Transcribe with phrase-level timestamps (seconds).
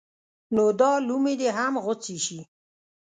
[0.55, 2.39] نو دا لومې دې هم غوڅې شي.